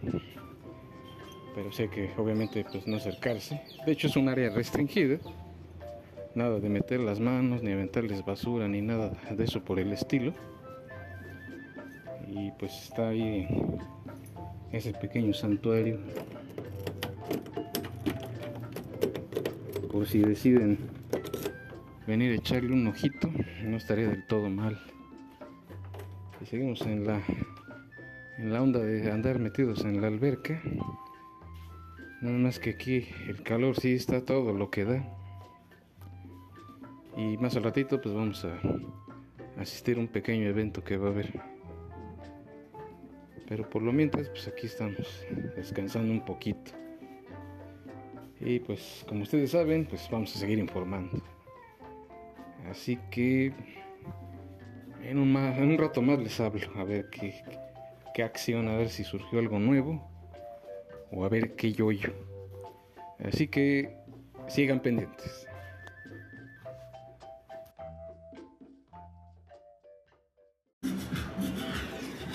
Pero 1.54 1.72
sé 1.72 1.88
que 1.88 2.10
obviamente 2.16 2.64
pues 2.70 2.86
no 2.86 2.96
acercarse. 2.96 3.60
De 3.84 3.92
hecho 3.92 4.06
es 4.06 4.16
un 4.16 4.28
área 4.28 4.50
restringida. 4.50 5.18
Nada 6.34 6.60
de 6.60 6.68
meter 6.68 7.00
las 7.00 7.18
manos, 7.18 7.62
ni 7.62 7.72
aventarles 7.72 8.24
basura, 8.24 8.68
ni 8.68 8.80
nada 8.80 9.12
de 9.30 9.44
eso 9.44 9.64
por 9.64 9.80
el 9.80 9.92
estilo. 9.92 10.32
Y 12.28 12.52
pues 12.52 12.72
está 12.84 13.08
ahí 13.08 13.48
ese 14.72 14.92
pequeño 14.92 15.34
santuario 15.34 15.98
por 19.90 20.06
si 20.06 20.20
deciden 20.20 20.78
venir 22.06 22.32
a 22.32 22.36
echarle 22.36 22.72
un 22.72 22.86
ojito, 22.86 23.30
no 23.64 23.76
estaría 23.76 24.08
del 24.08 24.24
todo 24.26 24.48
mal. 24.48 24.80
Y 26.40 26.46
seguimos 26.46 26.80
en 26.82 27.06
la 27.06 27.20
en 28.40 28.54
la 28.54 28.62
onda 28.62 28.80
de 28.80 29.10
andar 29.12 29.38
metidos 29.38 29.84
en 29.84 30.00
la 30.00 30.06
alberca. 30.06 30.62
Nada 32.22 32.38
más 32.38 32.58
que 32.58 32.70
aquí 32.70 33.06
el 33.28 33.42
calor 33.42 33.78
sí 33.78 33.92
está 33.92 34.24
todo 34.24 34.54
lo 34.54 34.70
que 34.70 34.86
da. 34.86 35.04
Y 37.18 37.36
más 37.36 37.54
al 37.56 37.64
ratito 37.64 38.00
pues 38.00 38.14
vamos 38.14 38.42
a 38.46 38.58
asistir 39.60 39.98
a 39.98 40.00
un 40.00 40.08
pequeño 40.08 40.48
evento 40.48 40.82
que 40.82 40.96
va 40.96 41.08
a 41.08 41.10
haber. 41.10 41.38
Pero 43.46 43.68
por 43.68 43.82
lo 43.82 43.92
mientras 43.92 44.30
pues 44.30 44.48
aquí 44.48 44.66
estamos 44.66 45.26
descansando 45.54 46.10
un 46.10 46.24
poquito. 46.24 46.72
Y 48.40 48.60
pues 48.60 49.04
como 49.06 49.24
ustedes 49.24 49.50
saben, 49.50 49.84
pues 49.84 50.08
vamos 50.10 50.34
a 50.34 50.38
seguir 50.38 50.58
informando. 50.58 51.22
Así 52.70 52.98
que 53.10 53.52
en 55.02 55.18
un, 55.18 55.36
en 55.36 55.72
un 55.72 55.76
rato 55.76 56.00
más 56.00 56.18
les 56.20 56.40
hablo, 56.40 56.66
a 56.76 56.84
ver 56.84 57.10
qué, 57.10 57.34
qué 58.14 58.22
acción, 58.22 58.68
a 58.68 58.76
ver 58.76 58.88
si 58.88 59.04
surgió 59.04 59.38
algo 59.38 59.58
nuevo 59.58 60.08
o 61.12 61.24
a 61.24 61.28
ver 61.28 61.56
qué 61.56 61.72
yo 61.72 61.92
yo. 61.92 62.10
Así 63.24 63.48
que 63.48 63.96
sigan 64.48 64.80
pendientes. 64.80 65.46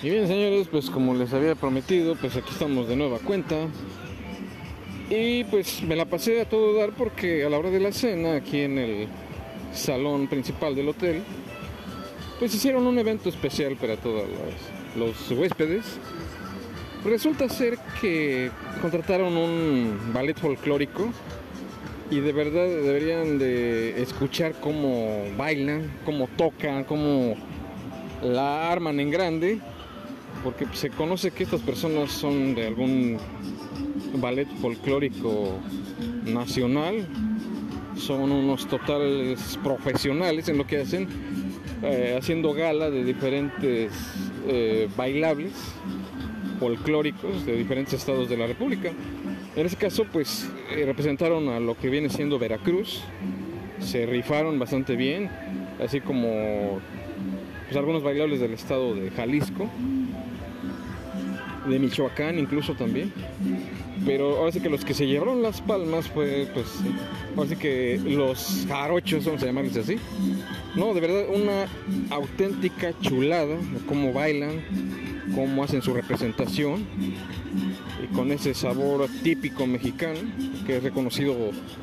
Y 0.04 0.10
bien 0.10 0.28
señores, 0.28 0.68
pues 0.68 0.90
como 0.92 1.16
les 1.16 1.34
había 1.34 1.56
prometido, 1.56 2.16
pues 2.16 2.36
aquí 2.36 2.50
estamos 2.52 2.88
de 2.88 2.96
nueva 2.96 3.18
cuenta. 3.18 3.56
Y 5.10 5.44
pues 5.46 5.82
me 5.82 5.96
la 5.96 6.06
pasé 6.06 6.42
a 6.42 6.50
todo 6.50 6.78
dar 6.78 6.92
porque 6.92 7.44
a 7.44 7.50
la 7.50 7.58
hora 7.58 7.72
de 7.72 7.80
la 7.80 7.92
cena, 7.92 8.36
aquí 8.36 8.62
en 8.62 8.78
el 8.78 9.08
salón 9.74 10.28
principal 10.28 10.76
del 10.76 10.90
hotel, 10.90 11.24
pues 12.38 12.54
hicieron 12.54 12.86
un 12.86 13.00
evento 13.00 13.30
especial 13.30 13.78
para 13.78 13.98
todos 13.98 14.28
los, 14.96 15.32
huéspedes. 15.32 16.00
Resulta 17.04 17.50
ser 17.50 17.78
que 18.02 18.50
contrataron 18.82 19.38
un 19.38 20.12
ballet 20.14 20.38
folclórico 20.38 21.12
y 22.10 22.20
de 22.20 22.32
verdad 22.32 22.66
deberían 22.66 23.38
de 23.38 24.02
escuchar 24.02 24.54
cómo 24.60 25.24
bailan, 25.38 25.92
cómo 26.04 26.28
tocan, 26.36 26.84
cómo 26.84 27.36
la 28.24 28.72
arman 28.72 29.00
en 29.00 29.12
grande, 29.12 29.60
porque 30.44 30.66
se 30.74 30.90
conoce 30.90 31.32
que 31.32 31.44
estas 31.44 31.62
personas 31.62 32.12
son 32.12 32.56
de 32.56 32.68
algún 32.68 33.18
ballet 34.16 34.48
folclórico 34.62 35.60
nacional. 36.26 37.08
Son 37.98 38.30
unos 38.32 38.68
totales 38.68 39.58
profesionales 39.64 40.50
en 40.50 40.58
lo 40.58 40.68
que 40.68 40.82
hacen, 40.82 41.08
eh, 41.84 42.16
haciendo 42.18 42.54
gala 42.54 42.90
de 42.90 43.04
diferentes 43.04 43.92
eh, 44.48 44.88
bailables 44.96 45.52
folclóricos 46.60 47.46
de 47.46 47.58
diferentes 47.58 47.94
estados 47.94 48.30
de 48.30 48.38
la 48.38 48.48
República. 48.48 48.92
En 49.56 49.66
este 49.66 49.78
caso, 49.78 50.06
pues 50.12 50.50
eh, 50.72 50.84
representaron 50.86 51.50
a 51.50 51.60
lo 51.60 51.78
que 51.78 51.90
viene 51.90 52.10
siendo 52.10 52.40
Veracruz, 52.40 53.02
se 53.80 54.06
rifaron 54.06 54.58
bastante 54.58 54.96
bien, 54.96 55.30
así 55.84 56.02
como 56.02 56.80
pues, 57.66 57.78
algunos 57.78 58.04
bailables 58.04 58.40
del 58.40 58.54
estado 58.54 58.96
de 58.96 59.12
Jalisco, 59.12 59.70
de 61.68 61.80
Michoacán 61.80 62.40
incluso 62.40 62.74
también. 62.74 63.12
Pero 64.06 64.38
ahora 64.38 64.52
sí 64.52 64.60
que 64.60 64.70
los 64.70 64.86
que 64.86 64.94
se 64.94 65.08
llevaron 65.08 65.42
las 65.42 65.62
palmas 65.62 66.08
fue, 66.08 66.48
pues, 66.54 66.68
ahora 67.36 67.50
sí 67.50 67.56
que 67.56 68.00
los 68.04 68.66
jarochos, 68.68 69.26
vamos 69.26 69.42
a 69.42 69.48
llamarles 69.48 69.78
así. 69.78 69.98
No, 70.76 70.94
de 70.94 71.02
verdad, 71.02 71.26
una 71.34 71.68
auténtica 72.16 72.94
chulada, 73.02 73.58
cómo 73.88 74.14
bailan, 74.14 74.62
cómo 75.34 75.64
hacen 75.64 75.82
su 75.82 75.94
representación 75.94 76.86
y 78.04 78.14
con 78.16 78.32
ese 78.32 78.54
sabor 78.54 79.08
típico 79.24 79.66
mexicano 79.66 80.20
que 80.68 80.78
es 80.78 80.84
reconocido 80.84 81.36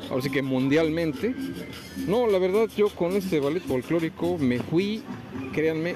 ahora 0.09 0.21
sí 0.21 0.29
que 0.29 0.41
mundialmente. 0.41 1.35
No, 2.07 2.27
la 2.27 2.39
verdad 2.39 2.69
yo 2.77 2.89
con 2.89 3.13
este 3.13 3.39
ballet 3.39 3.63
folclórico 3.63 4.37
me 4.37 4.59
fui, 4.59 5.03
créanme, 5.53 5.95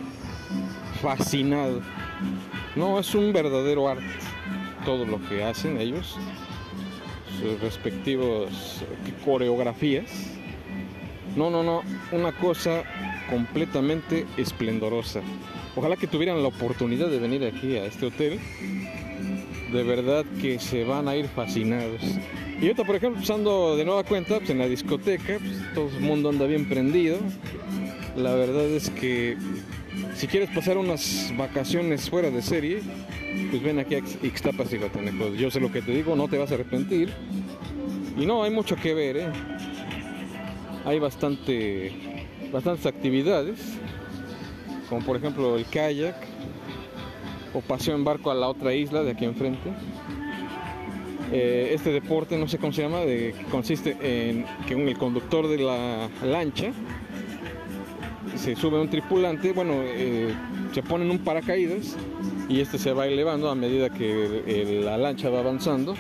fascinado. 1.02 1.82
No, 2.76 3.00
es 3.00 3.16
un 3.16 3.32
verdadero 3.32 3.88
arte 3.88 4.27
todo 4.88 5.06
lo 5.06 5.22
que 5.28 5.44
hacen 5.44 5.82
ellos, 5.82 6.16
sus 7.42 7.60
respectivos 7.60 8.82
coreografías. 9.26 10.10
No, 11.36 11.50
no, 11.50 11.62
no, 11.62 11.82
una 12.14 12.32
cosa 12.32 12.84
completamente 13.30 14.26
esplendorosa. 14.38 15.20
Ojalá 15.76 15.98
que 15.98 16.08
tuvieran 16.08 16.42
la 16.42 16.48
oportunidad 16.48 17.10
de 17.10 17.20
venir 17.20 17.44
aquí 17.44 17.76
a 17.76 17.84
este 17.84 18.06
hotel. 18.06 18.40
De 19.74 19.84
verdad 19.84 20.24
que 20.40 20.58
se 20.58 20.86
van 20.86 21.10
a 21.10 21.18
ir 21.18 21.28
fascinados. 21.28 22.02
Y 22.60 22.64
ahorita, 22.64 22.86
por 22.86 22.96
ejemplo, 22.96 23.22
usando 23.22 23.78
de 23.78 23.86
nueva 23.86 24.04
cuenta, 24.04 24.38
pues 24.40 24.50
en 24.50 24.58
la 24.58 24.68
discoteca, 24.68 25.38
pues, 25.40 25.74
todo 25.76 25.90
el 25.90 26.00
mundo 26.00 26.30
anda 26.30 26.46
bien 26.48 26.68
prendido. 26.68 27.18
La 28.16 28.34
verdad 28.34 28.66
es 28.66 28.90
que 28.90 29.38
si 30.16 30.26
quieres 30.28 30.50
pasar 30.50 30.78
unas 30.78 31.32
vacaciones 31.38 32.10
fuera 32.10 32.32
de 32.32 32.42
serie, 32.42 32.82
pues 33.52 33.62
ven 33.62 33.78
aquí 33.78 33.96
a 33.96 34.00
Ixtapas 34.00 34.74
y 34.74 34.78
Guatanejos. 34.78 35.38
Yo 35.38 35.52
sé 35.52 35.60
lo 35.60 35.72
que 35.72 35.84
te 35.84 35.92
digo, 35.92 36.16
no 36.16 36.28
te 36.28 36.40
vas 36.40 36.50
a 36.52 36.56
arrepentir. 36.56 37.14
Y 38.18 38.26
no, 38.26 38.42
hay 38.42 38.50
mucho 38.50 38.76
que 38.76 38.96
ver, 38.96 39.18
¿eh? 39.18 39.28
Hay 40.84 40.98
bastante, 40.98 41.92
bastantes 42.52 42.88
actividades, 42.88 43.60
como 44.90 45.06
por 45.06 45.18
ejemplo 45.18 45.58
el 45.58 45.66
kayak, 45.66 46.16
o 47.54 47.62
paseo 47.62 47.96
en 47.96 48.04
barco 48.04 48.32
a 48.32 48.36
la 48.36 48.48
otra 48.48 48.74
isla 48.74 49.04
de 49.04 49.12
aquí 49.12 49.26
enfrente. 49.26 49.70
Eh, 51.32 51.72
este 51.74 51.92
deporte, 51.92 52.38
no 52.38 52.48
sé 52.48 52.58
cómo 52.58 52.72
se 52.72 52.84
llama, 52.84 53.00
consiste 53.52 53.98
en 54.02 54.46
que 54.68 54.74
el 54.74 54.98
conductor 54.98 55.48
de 55.48 55.58
la 55.58 56.10
lancha 56.24 56.72
se 58.36 58.56
sube 58.56 58.80
un 58.80 58.90
tripulante, 58.90 59.52
bueno, 59.52 59.74
eh, 59.84 60.34
se 60.74 60.84
pone 60.84 61.06
en 61.06 61.12
un 61.12 61.20
paracaídas 61.20 61.98
y 62.48 62.62
este 62.62 62.78
se 62.78 62.94
va 62.94 63.08
elevando 63.08 63.50
a 63.50 63.56
medida 63.56 63.90
que 63.90 64.82
la 64.84 64.98
lancha 64.98 65.30
va 65.30 65.40
avanzando. 65.40 65.96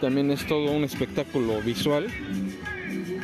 También 0.00 0.30
es 0.30 0.46
todo 0.46 0.70
un 0.70 0.84
espectáculo 0.84 1.60
visual 1.60 2.06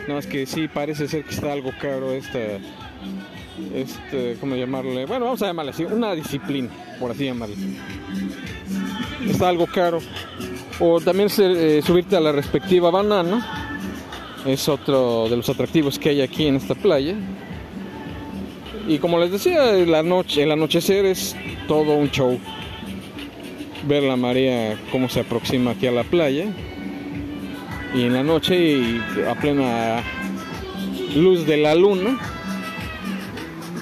No, 0.09 0.19
es 0.19 0.27
que 0.27 0.45
sí 0.45 0.67
parece 0.67 1.07
ser 1.07 1.25
que 1.25 1.31
está 1.31 1.53
algo 1.53 1.71
caro 1.81 2.13
esta, 2.13 2.59
este, 3.75 4.37
¿cómo 4.41 4.57
llamarle? 4.57 5.07
Bueno, 5.07 5.27
vamos 5.27 5.43
a 5.43 5.47
llamarle 5.47 5.71
así, 5.71 5.85
una 5.85 6.15
disciplina, 6.15 6.71
por 6.99 7.13
así 7.13 7.25
llamarle. 7.25 7.57
Está 9.27 9.49
algo 9.49 9.67
caro. 9.67 10.01
O 10.81 11.01
también 11.01 11.29
eh, 11.39 11.83
subirte 11.85 12.17
a 12.17 12.21
la 12.21 12.33
respectiva 12.33 12.91
banana. 12.91 13.71
Es 14.47 14.69
otro 14.69 15.29
de 15.29 15.37
los 15.37 15.49
atractivos 15.49 15.99
que 15.99 16.11
hay 16.11 16.21
aquí 16.21 16.47
en 16.47 16.57
esta 16.57 16.75
playa. 16.75 17.15
Y 18.87 18.99
como 18.99 19.19
les 19.19 19.31
decía, 19.31 19.73
la 19.73 20.03
noche, 20.03 20.43
el 20.43 20.53
anochecer 20.53 21.07
es 21.07 21.35
todo 21.67 21.95
un 21.95 22.11
show. 22.11 22.39
Ver 23.87 24.03
la 24.03 24.17
marea 24.17 24.79
cómo 24.93 25.09
se 25.09 25.21
aproxima 25.21 25.71
aquí 25.71 25.87
a 25.87 25.93
la 25.93 26.05
playa. 26.05 26.47
Y 27.95 28.03
en 28.03 28.13
la 28.13 28.23
noche 28.23 28.57
y 28.57 29.03
a 29.29 29.35
plena 29.37 30.03
luz 31.15 31.47
de 31.47 31.57
la 31.57 31.75
luna, 31.75 32.19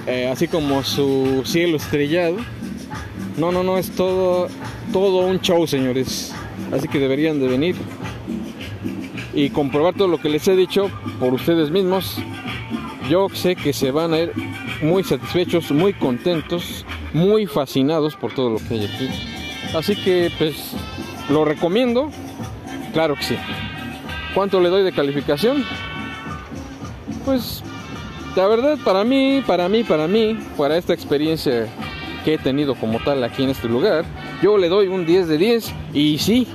eh, 0.07 0.29
así 0.31 0.49
como 0.49 0.83
su 0.85 1.43
cielo 1.45 1.77
estrellado. 1.79 2.37
No, 3.39 3.51
no, 3.51 3.63
no, 3.63 3.79
es 3.79 3.91
todo, 3.93 4.49
todo 4.93 5.27
un 5.27 5.41
show, 5.41 5.67
señores. 5.67 6.35
Así 6.73 6.87
que 6.89 6.99
deberían 6.99 7.41
de 7.41 7.49
venir 7.49 7.77
y 9.35 9.51
comprobar 9.51 9.95
todo 9.95 10.09
lo 10.09 10.19
que 10.19 10.29
les 10.29 10.47
he 10.47 10.55
dicho 10.55 10.91
por 11.19 11.33
ustedes 11.33 11.71
mismos. 11.71 12.19
Yo 13.09 13.29
sé 13.33 13.57
que 13.57 13.73
se 13.73 13.91
van 13.91 14.13
a 14.13 14.21
ir 14.21 14.33
muy 14.83 15.03
satisfechos, 15.03 15.71
muy 15.71 15.93
contentos, 15.93 16.85
muy 17.13 17.47
fascinados 17.47 18.15
por 18.17 18.35
todo 18.35 18.51
lo 18.51 18.59
que 18.59 18.75
hay 18.75 18.85
aquí. 18.85 19.09
Así 19.75 19.97
que 19.97 20.31
pues 20.39 20.73
lo 21.31 21.45
recomiendo, 21.45 22.11
claro 22.93 23.17
que 23.17 23.23
sí. 23.23 23.37
¿Cuánto 24.35 24.61
le 24.61 24.69
doy 24.69 24.83
de 24.83 24.93
calificación? 24.93 25.65
Pues 27.25 27.63
la 28.37 28.47
verdad 28.47 28.79
para 28.85 29.05
mí, 29.05 29.43
para 29.47 29.69
mí, 29.69 29.85
para 29.85 30.07
mí, 30.07 30.39
para 30.57 30.77
esta 30.77 30.95
experiencia 30.95 31.67
que 32.25 32.35
he 32.35 32.39
tenido 32.39 32.75
como 32.75 32.99
tal 33.01 33.23
aquí 33.25 33.43
en 33.43 33.51
este 33.51 33.69
lugar, 33.69 34.05
yo 34.43 34.59
le 34.59 34.69
doy 34.69 34.89
un 34.89 35.07
10 35.07 35.29
de 35.29 35.39
10 35.39 35.75
y 35.95 36.19
sí, 36.19 36.47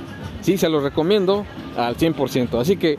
sí 0.41 0.57
se 0.57 0.67
lo 0.67 0.81
recomiendo 0.81 1.45
al 1.77 1.95
100%. 1.95 2.59
Así 2.59 2.75
que 2.75 2.97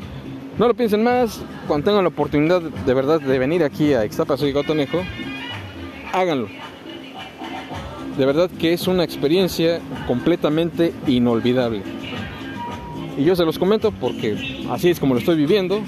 no 0.58 0.66
lo 0.66 0.74
piensen 0.74 1.04
más, 1.04 1.40
cuando 1.68 1.84
tengan 1.84 2.04
la 2.04 2.08
oportunidad 2.08 2.62
de 2.62 2.94
verdad 2.94 3.20
de 3.20 3.38
venir 3.38 3.62
aquí 3.62 3.92
a 3.92 4.04
Ixtapas 4.04 4.42
y 4.42 4.50
Gotonejo, 4.50 5.02
háganlo. 6.12 6.48
De 8.16 8.26
verdad 8.26 8.50
que 8.58 8.72
es 8.72 8.88
una 8.88 9.04
experiencia 9.04 9.80
completamente 10.06 10.92
inolvidable. 11.06 11.82
Y 13.16 13.24
yo 13.24 13.36
se 13.36 13.44
los 13.44 13.58
comento 13.58 13.92
porque 13.92 14.64
así 14.70 14.90
es 14.90 14.98
como 14.98 15.14
lo 15.14 15.20
estoy 15.20 15.36
viviendo. 15.36 15.80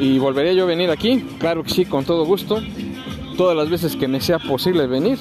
Y 0.00 0.18
volveré 0.18 0.56
yo 0.56 0.64
a 0.64 0.66
venir 0.66 0.90
aquí, 0.90 1.24
claro 1.38 1.62
que 1.62 1.70
sí, 1.70 1.84
con 1.84 2.04
todo 2.04 2.24
gusto. 2.24 2.60
Todas 3.36 3.56
las 3.56 3.70
veces 3.70 3.96
que 3.96 4.08
me 4.08 4.20
sea 4.20 4.38
posible 4.38 4.86
venir, 4.86 5.18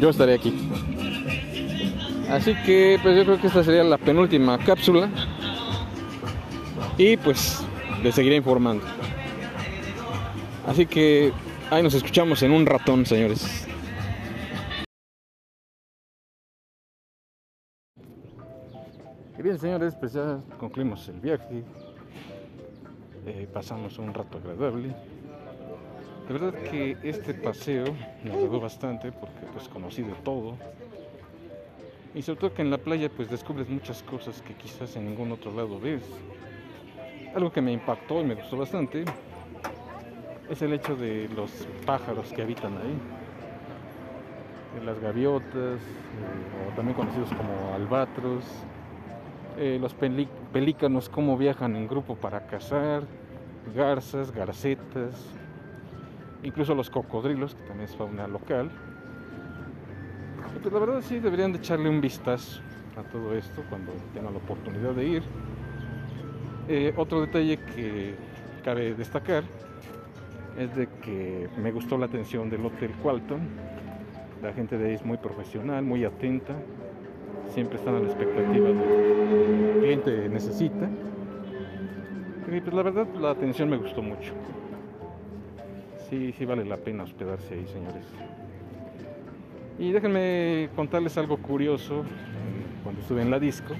yo 0.00 0.10
estaré 0.10 0.34
aquí. 0.34 0.67
Así 2.30 2.54
que 2.66 2.98
pues 3.02 3.16
yo 3.16 3.24
creo 3.24 3.40
que 3.40 3.46
esta 3.46 3.64
sería 3.64 3.82
la 3.84 3.96
penúltima 3.96 4.58
cápsula 4.58 5.08
y 6.98 7.16
pues 7.16 7.64
les 8.02 8.14
seguiré 8.14 8.36
informando. 8.36 8.84
Así 10.66 10.84
que 10.84 11.32
ahí 11.70 11.82
nos 11.82 11.94
escuchamos 11.94 12.42
en 12.42 12.50
un 12.50 12.66
ratón, 12.66 13.06
señores. 13.06 13.66
Y 19.38 19.42
bien, 19.42 19.58
señores, 19.58 19.94
pues 19.94 20.12
ya 20.12 20.40
concluimos 20.58 21.08
el 21.08 21.20
viaje. 21.20 21.64
Eh, 23.24 23.48
pasamos 23.52 23.98
un 23.98 24.12
rato 24.12 24.36
agradable. 24.36 24.88
De 26.26 26.34
verdad 26.34 26.52
que 26.70 26.98
este 27.02 27.32
paseo 27.32 27.86
me 28.22 28.32
agradó 28.32 28.60
bastante 28.60 29.12
porque 29.12 29.46
pues 29.52 29.66
conocí 29.68 30.02
de 30.02 30.12
todo. 30.24 30.56
Y 32.18 32.22
sobre 32.22 32.40
todo 32.40 32.52
que 32.52 32.62
en 32.62 32.70
la 32.72 32.78
playa 32.78 33.08
pues 33.08 33.30
descubres 33.30 33.68
muchas 33.68 34.02
cosas 34.02 34.42
que 34.42 34.52
quizás 34.54 34.96
en 34.96 35.06
ningún 35.06 35.30
otro 35.30 35.54
lado 35.54 35.78
ves. 35.78 36.02
Algo 37.32 37.52
que 37.52 37.60
me 37.60 37.70
impactó 37.70 38.20
y 38.20 38.24
me 38.24 38.34
gustó 38.34 38.56
bastante 38.56 39.04
es 40.50 40.60
el 40.60 40.72
hecho 40.72 40.96
de 40.96 41.28
los 41.36 41.68
pájaros 41.86 42.32
que 42.32 42.42
habitan 42.42 42.72
ahí. 42.76 42.98
Las 44.84 44.98
gaviotas, 44.98 45.54
eh, 45.54 46.68
o 46.68 46.74
también 46.74 46.96
conocidos 46.96 47.28
como 47.28 47.72
albatros, 47.72 48.42
eh, 49.56 49.78
los 49.80 49.94
pelícanos, 49.94 51.08
cómo 51.08 51.38
viajan 51.38 51.76
en 51.76 51.86
grupo 51.86 52.16
para 52.16 52.48
cazar, 52.48 53.04
garzas, 53.76 54.32
garcetas, 54.32 55.24
incluso 56.42 56.74
los 56.74 56.90
cocodrilos, 56.90 57.54
que 57.54 57.62
también 57.62 57.88
es 57.88 57.94
fauna 57.94 58.26
local. 58.26 58.72
Pues 60.52 60.72
la 60.72 60.80
verdad 60.80 61.00
sí 61.02 61.18
deberían 61.18 61.52
de 61.52 61.58
echarle 61.58 61.88
un 61.88 62.00
vistazo 62.00 62.60
a 62.96 63.02
todo 63.02 63.34
esto 63.34 63.62
cuando 63.68 63.92
tengan 64.12 64.32
la 64.32 64.38
oportunidad 64.38 64.92
de 64.92 65.06
ir. 65.06 65.22
Eh, 66.68 66.92
otro 66.96 67.20
detalle 67.20 67.58
que 67.74 68.14
cabe 68.64 68.94
destacar 68.94 69.44
es 70.58 70.74
de 70.74 70.88
que 71.02 71.48
me 71.56 71.70
gustó 71.70 71.96
la 71.96 72.06
atención 72.06 72.50
del 72.50 72.66
Hotel 72.66 72.90
Qualton. 73.02 73.40
La 74.42 74.52
gente 74.52 74.76
de 74.76 74.88
ahí 74.88 74.94
es 74.94 75.04
muy 75.04 75.16
profesional, 75.16 75.84
muy 75.84 76.04
atenta. 76.04 76.54
Siempre 77.54 77.78
están 77.78 77.94
a 77.94 78.00
la 78.00 78.06
expectativa 78.06 78.68
de 78.68 78.74
lo 78.74 78.82
que 78.82 79.72
el 79.72 79.80
cliente 79.80 80.28
necesita. 80.28 80.88
Y 82.50 82.60
pues 82.60 82.74
la 82.74 82.82
verdad 82.82 83.06
la 83.20 83.30
atención 83.30 83.68
me 83.68 83.76
gustó 83.76 84.02
mucho. 84.02 84.32
Sí, 86.08 86.32
sí 86.32 86.44
vale 86.44 86.64
la 86.64 86.78
pena 86.78 87.04
hospedarse 87.04 87.54
ahí, 87.54 87.66
señores. 87.66 88.04
Y 89.78 89.92
déjenme 89.92 90.70
contarles 90.74 91.16
algo 91.18 91.36
curioso 91.36 92.04
cuando 92.82 93.00
estuve 93.00 93.22
en 93.22 93.30
la 93.30 93.38
disco 93.38 93.74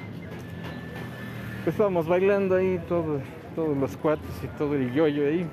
estábamos 1.68 2.08
bailando 2.08 2.56
ahí 2.56 2.80
todo, 2.88 3.20
todos 3.54 3.76
los 3.76 3.96
cuates 3.96 4.42
y 4.42 4.46
todo 4.58 4.74
el 4.74 4.92
yoyo 4.92 5.26
ahí. 5.26 5.46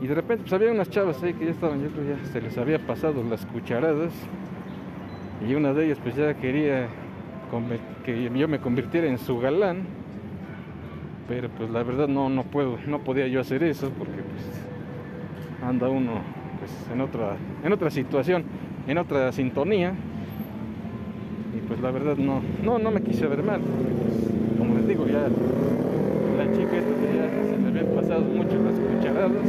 Y 0.00 0.06
de 0.06 0.14
repente 0.14 0.42
pues 0.42 0.52
había 0.52 0.70
unas 0.70 0.88
chavas 0.90 1.22
ahí 1.22 1.34
que 1.34 1.46
ya 1.46 1.50
estaban, 1.50 1.82
yo 1.82 1.90
creo 1.90 2.16
ya 2.16 2.24
se 2.26 2.40
les 2.40 2.56
había 2.58 2.78
pasado 2.78 3.22
las 3.22 3.44
cucharadas. 3.46 4.12
Y 5.46 5.54
una 5.54 5.72
de 5.72 5.86
ellas 5.86 5.98
pues 6.02 6.16
ya 6.16 6.34
quería 6.34 6.88
que 8.04 8.22
yo 8.22 8.48
me 8.48 8.60
convirtiera 8.60 9.06
en 9.08 9.18
su 9.18 9.38
galán. 9.38 9.84
Pero 11.28 11.48
pues 11.48 11.70
la 11.70 11.82
verdad 11.82 12.08
no, 12.08 12.28
no 12.28 12.44
puedo, 12.44 12.76
no 12.86 13.00
podía 13.00 13.28
yo 13.28 13.40
hacer 13.40 13.62
eso 13.62 13.90
porque 13.90 14.20
pues 14.22 15.62
anda 15.62 15.88
uno 15.88 16.22
pues 16.58 16.72
en 16.92 17.00
otra, 17.00 17.36
en 17.62 17.72
otra 17.72 17.90
situación, 17.90 18.44
en 18.90 18.98
otra 18.98 19.32
sintonía. 19.32 19.94
Y 21.56 21.60
pues 21.66 21.80
la 21.80 21.90
verdad 21.90 22.16
no, 22.16 22.42
no, 22.62 22.78
no 22.78 22.90
me 22.90 23.02
quise 23.02 23.26
ver 23.26 23.42
mal 23.42 23.60
como 24.60 24.74
les 24.74 24.86
digo, 24.86 25.06
ya 25.06 25.26
la 26.36 26.52
chica 26.52 26.76
esta 26.76 26.90
ya 26.90 27.30
se 27.48 27.56
le 27.58 27.68
habían 27.68 27.96
pasado 27.96 28.20
mucho 28.20 28.58
las 28.62 28.78
cucharadas. 28.78 29.48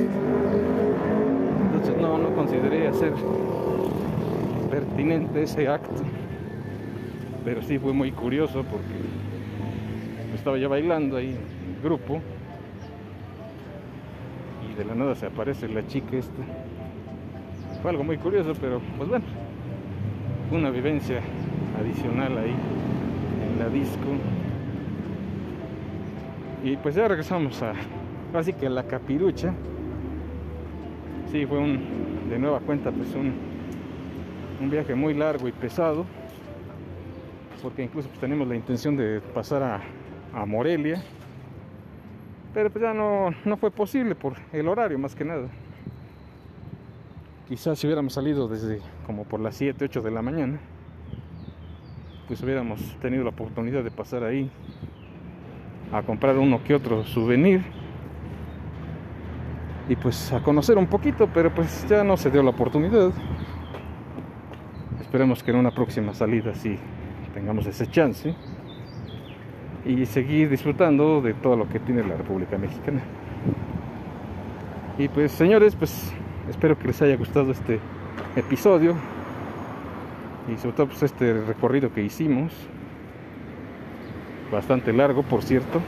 Entonces 1.66 1.98
no, 2.02 2.18
no 2.18 2.34
consideré 2.34 2.88
hacer 2.88 3.12
pertinente 4.70 5.44
ese 5.44 5.68
acto. 5.68 6.02
Pero 7.44 7.62
sí 7.62 7.78
fue 7.78 7.92
muy 7.92 8.14
curioso 8.14 8.64
porque 8.64 10.34
estaba 10.34 10.58
ya 10.58 10.70
bailando 10.70 11.18
ahí 11.18 11.32
en 11.32 11.84
grupo 11.84 12.22
y 14.72 14.78
de 14.78 14.86
la 14.86 14.96
nada 14.96 15.14
se 15.16 15.26
aparece 15.26 15.68
la 15.68 15.86
chica 15.88 16.16
esta. 16.16 16.42
Fue 17.82 17.90
algo 17.90 18.04
muy 18.04 18.18
curioso, 18.18 18.54
pero 18.62 18.80
pues 18.96 19.10
bueno, 19.10 19.26
una 20.52 20.70
vivencia 20.70 21.20
adicional 21.80 22.38
ahí 22.38 22.54
en 23.44 23.60
la 23.60 23.70
disco. 23.70 24.08
Y 26.64 26.78
pues 26.78 26.94
ya 26.94 27.08
regresamos 27.08 27.62
a, 27.64 27.74
así 28.36 28.54
que 28.54 28.70
la 28.70 28.84
capirucha. 28.84 29.54
Sí, 31.32 31.46
fue 31.48 31.58
un, 31.58 32.30
de 32.30 32.38
nueva 32.38 32.60
cuenta, 32.60 32.92
pues 32.92 33.16
un, 33.16 33.34
un 34.62 34.70
viaje 34.70 34.94
muy 34.94 35.16
largo 35.16 35.48
y 35.48 35.52
pesado. 35.52 36.06
Porque 37.64 37.84
incluso 37.84 38.10
pues, 38.10 38.20
tenemos 38.20 38.48
la 38.48 38.56
intención 38.56 38.96
de 38.96 39.22
pasar 39.34 39.64
a, 39.64 39.82
a 40.36 40.46
Morelia. 40.46 41.02
Pero 42.54 42.70
pues 42.70 42.84
ya 42.84 42.94
no, 42.94 43.32
no 43.44 43.58
fue 43.58 43.72
posible 43.72 44.14
por 44.14 44.34
el 44.54 44.68
horario 44.68 45.00
más 45.00 45.16
que 45.16 45.26
nada. 45.26 45.48
Quizás 47.52 47.80
si 47.80 47.86
hubiéramos 47.86 48.14
salido 48.14 48.48
desde 48.48 48.80
como 49.06 49.26
por 49.26 49.42
las 49.42 49.58
7, 49.58 49.84
8 49.84 50.02
de 50.02 50.10
la 50.10 50.22
mañana, 50.22 50.58
pues 52.26 52.42
hubiéramos 52.42 52.80
tenido 53.02 53.26
la 53.26 53.32
oportunidad 53.32 53.84
de 53.84 53.92
pasar 53.92 54.24
ahí 54.24 54.50
a 55.92 56.02
comprar 56.02 56.38
uno 56.38 56.64
que 56.64 56.74
otro 56.74 57.04
souvenir 57.04 57.62
y 59.90 59.98
pues 59.98 60.32
a 60.32 60.42
conocer 60.42 60.78
un 60.78 60.88
poquito, 60.88 61.28
pero 61.34 61.54
pues 61.54 61.86
ya 61.90 62.06
no 62.06 62.16
se 62.16 62.32
dio 62.32 62.42
la 62.42 62.52
oportunidad. 62.52 63.12
Esperemos 65.02 65.44
que 65.44 65.52
en 65.52 65.58
una 65.58 65.72
próxima 65.72 66.14
salida 66.14 66.56
sí 66.56 66.78
tengamos 67.34 67.66
ese 67.66 67.86
chance 67.86 68.34
y 69.86 70.06
seguir 70.06 70.50
disfrutando 70.50 71.22
de 71.22 71.34
todo 71.34 71.58
lo 71.58 71.68
que 71.68 71.82
tiene 71.82 72.02
la 72.02 72.16
República 72.16 72.58
Mexicana. 72.58 73.02
Y 74.98 75.10
pues 75.10 75.34
señores, 75.34 75.76
pues 75.76 76.14
espero 76.52 76.78
que 76.78 76.88
les 76.88 77.02
haya 77.02 77.16
gustado 77.16 77.52
este 77.52 77.80
episodio 78.36 78.96
y 80.54 80.58
sobre 80.58 80.76
todo 80.76 80.88
pues 80.88 81.02
este 81.02 81.34
recorrido 81.34 81.94
que 81.94 82.04
hicimos. 82.04 82.52
Bastante 84.52 84.92
largo, 84.92 85.24
por 85.24 85.44
cierto. 85.44 85.82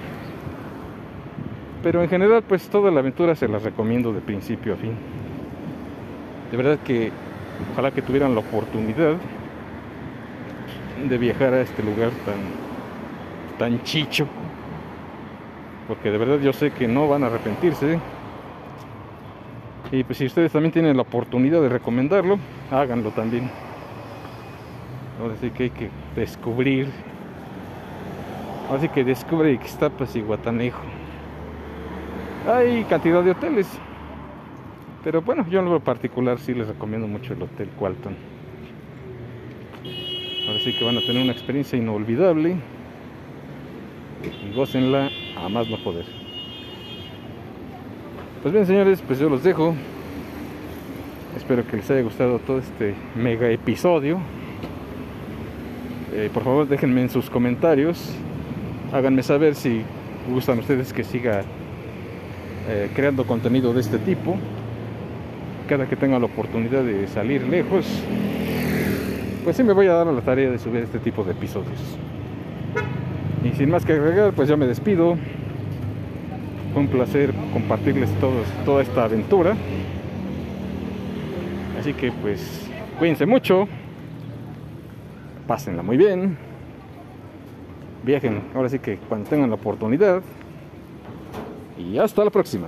Pero 1.84 2.02
en 2.02 2.10
general 2.10 2.44
pues 2.44 2.70
toda 2.70 2.92
la 2.92 3.02
aventura 3.02 3.36
se 3.36 3.48
las 3.48 3.62
recomiendo 3.62 4.14
de 4.14 4.22
principio 4.22 4.74
a 4.74 4.78
fin. 4.78 4.94
De 6.50 6.58
verdad 6.58 6.80
que 6.80 7.12
ojalá 7.74 7.92
que 7.92 8.02
tuvieran 8.02 8.34
la 8.34 8.40
oportunidad 8.40 9.18
de 11.08 11.18
viajar 11.18 11.54
a 11.54 11.62
este 11.62 11.84
lugar 11.84 12.12
tan 12.26 12.64
tan 13.60 13.84
chicho 13.84 14.28
porque 15.88 16.10
de 16.10 16.18
verdad 16.18 16.40
yo 16.40 16.54
sé 16.54 16.72
que 16.72 16.88
no 16.88 17.08
van 17.08 17.24
a 17.24 17.28
arrepentirse 17.28 18.00
y 19.92 20.04
pues 20.04 20.18
si 20.18 20.26
ustedes 20.26 20.52
también 20.52 20.72
tienen 20.72 20.96
la 20.96 21.04
oportunidad 21.04 21.62
de 21.62 21.70
recomendarlo 21.70 22.40
háganlo 22.72 23.12
también. 23.12 23.50
Ahora 25.22 25.36
sí 25.40 25.52
que 25.52 25.64
hay 25.64 25.70
que 25.70 25.90
descubrir. 26.16 26.90
Ahora 28.68 28.82
sí 28.82 28.90
que 28.90 29.04
descubre 29.04 29.52
Ixtapas 29.52 30.16
y 30.16 30.22
Guatanejo. 30.22 30.82
Hay 32.48 32.84
cantidad 32.86 33.24
de 33.24 33.32
hoteles. 33.32 33.68
Pero 35.04 35.22
bueno 35.22 35.46
yo 35.50 35.60
en 35.60 35.66
lo 35.66 35.80
particular 35.80 36.40
sí 36.40 36.54
les 36.54 36.68
recomiendo 36.68 37.08
mucho 37.08 37.34
el 37.34 37.44
hotel 37.44 37.70
Qualton 37.78 38.34
ahora 40.48 40.60
sí 40.60 40.74
que 40.74 40.84
van 40.84 40.98
a 40.98 41.02
tener 41.02 41.22
una 41.22 41.32
experiencia 41.32 41.78
inolvidable. 41.78 42.58
Y 44.24 44.56
gócenla 44.56 45.10
a 45.36 45.50
más 45.50 45.68
no 45.70 45.78
poder. 45.84 46.23
Pues 48.44 48.52
bien 48.52 48.66
señores, 48.66 49.02
pues 49.08 49.20
yo 49.20 49.30
los 49.30 49.42
dejo. 49.42 49.74
Espero 51.38 51.66
que 51.66 51.78
les 51.78 51.90
haya 51.90 52.02
gustado 52.02 52.40
todo 52.40 52.58
este 52.60 52.94
mega 53.16 53.50
episodio. 53.50 54.20
Eh, 56.12 56.30
por 56.34 56.44
favor 56.44 56.68
déjenme 56.68 57.04
en 57.04 57.10
sus 57.10 57.30
comentarios. 57.30 58.14
Háganme 58.92 59.24
saber 59.24 59.56
si 59.56 59.84
gustan 60.30 60.60
ustedes 60.60 60.92
que 60.92 61.06
siga 61.06 61.44
eh, 62.68 62.92
creando 62.94 63.26
contenido 63.26 63.74
de 63.74 63.80
este 63.80 63.98
tipo. 63.98 64.36
Cada 65.70 65.88
que 65.88 65.96
tenga 65.96 66.20
la 66.20 66.26
oportunidad 66.26 66.84
de 66.84 67.08
salir 67.08 67.48
lejos, 67.48 67.86
pues 69.46 69.56
sí 69.56 69.64
me 69.64 69.72
voy 69.72 69.88
a 69.88 69.94
dar 69.94 70.10
a 70.10 70.12
la 70.12 70.20
tarea 70.20 70.52
de 70.52 70.60
subir 70.60 70.84
este 70.84 71.00
tipo 71.00 71.24
de 71.24 71.32
episodios. 71.32 71.80
Y 73.42 73.56
sin 73.56 73.70
más 73.70 73.86
que 73.86 73.94
agregar, 73.94 74.34
pues 74.34 74.50
ya 74.50 74.58
me 74.58 74.68
despido. 74.68 75.16
Fue 76.74 76.82
un 76.82 76.88
placer 76.88 77.34
compartirles 77.54 78.10
toda 78.66 78.82
esta 78.82 79.06
aventura. 79.06 79.56
Así 81.80 81.94
que 81.94 82.12
pues 82.12 82.68
cuídense 82.98 83.26
mucho. 83.26 83.68
Pásenla 85.48 85.84
muy 85.84 85.98
bien. 85.98 86.38
Viajen, 88.04 88.42
ahora 88.56 88.70
sí 88.70 88.80
que 88.80 88.98
cuando 88.98 89.30
tengan 89.30 89.50
la 89.50 89.56
oportunidad. 89.56 90.22
Y 91.78 91.98
hasta 91.98 92.24
la 92.24 92.32
próxima. 92.32 92.68